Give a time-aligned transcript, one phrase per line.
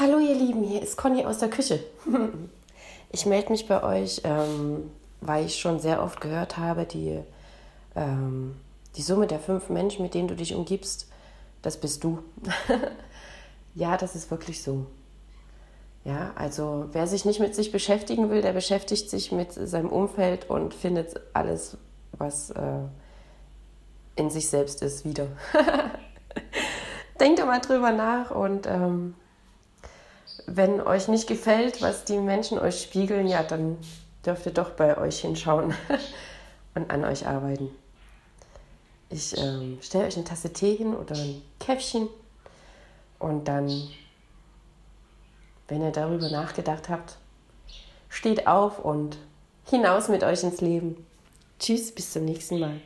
[0.00, 1.78] Hallo ihr Lieben, hier ist Conny aus der Küche.
[3.12, 4.88] Ich melde mich bei euch, ähm,
[5.20, 7.18] weil ich schon sehr oft gehört habe, die,
[7.96, 8.54] ähm,
[8.96, 11.08] die Summe der fünf Menschen, mit denen du dich umgibst,
[11.60, 12.20] das bist du.
[13.74, 14.86] ja, das ist wirklich so.
[16.04, 20.48] Ja, also wer sich nicht mit sich beschäftigen will, der beschäftigt sich mit seinem Umfeld
[20.48, 21.76] und findet alles,
[22.12, 22.84] was äh,
[24.14, 25.26] in sich selbst ist, wieder.
[27.20, 29.14] Denkt mal drüber nach und ähm,
[30.52, 33.78] wenn euch nicht gefällt, was die Menschen euch spiegeln, ja, dann
[34.26, 35.74] dürft ihr doch bei euch hinschauen
[36.74, 37.70] und an euch arbeiten.
[39.08, 42.08] Ich ähm, stelle euch eine Tasse Tee hin oder ein Käffchen
[43.18, 43.88] und dann,
[45.68, 47.16] wenn ihr darüber nachgedacht habt,
[48.08, 49.18] steht auf und
[49.66, 51.06] hinaus mit euch ins Leben.
[51.60, 52.80] Tschüss, bis zum nächsten Mal.